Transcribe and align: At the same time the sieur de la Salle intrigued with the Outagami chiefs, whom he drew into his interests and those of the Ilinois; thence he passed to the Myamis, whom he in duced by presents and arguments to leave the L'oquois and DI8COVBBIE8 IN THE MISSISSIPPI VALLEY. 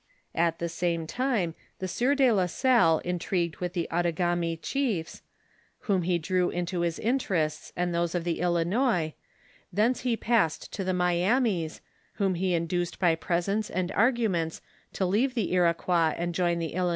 At 0.33 0.57
the 0.57 0.67
same 0.67 1.05
time 1.05 1.53
the 1.77 1.87
sieur 1.87 2.15
de 2.15 2.31
la 2.31 2.47
Salle 2.47 3.03
intrigued 3.05 3.57
with 3.57 3.73
the 3.73 3.87
Outagami 3.91 4.57
chiefs, 4.59 5.21
whom 5.81 6.01
he 6.01 6.17
drew 6.17 6.49
into 6.49 6.79
his 6.81 6.97
interests 6.97 7.71
and 7.75 7.93
those 7.93 8.15
of 8.15 8.23
the 8.23 8.39
Ilinois; 8.39 9.13
thence 9.71 9.99
he 9.99 10.17
passed 10.17 10.73
to 10.73 10.83
the 10.83 10.93
Myamis, 10.93 11.81
whom 12.13 12.33
he 12.33 12.55
in 12.55 12.65
duced 12.65 12.97
by 12.99 13.13
presents 13.13 13.69
and 13.69 13.91
arguments 13.91 14.59
to 14.93 15.05
leave 15.05 15.35
the 15.35 15.45
L'oquois 15.51 16.15
and 16.17 16.33
DI8COVBBIE8 16.33 16.51
IN 16.51 16.57
THE 16.57 16.65
MISSISSIPPI 16.69 16.73
VALLEY. 16.79 16.89